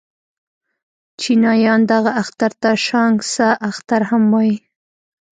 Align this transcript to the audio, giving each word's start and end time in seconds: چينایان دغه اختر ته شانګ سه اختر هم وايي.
چينایان 1.21 1.81
دغه 1.91 2.11
اختر 2.21 2.51
ته 2.61 2.69
شانګ 2.85 3.17
سه 3.33 3.47
اختر 3.69 4.01
هم 4.09 4.23
وايي. 4.33 4.55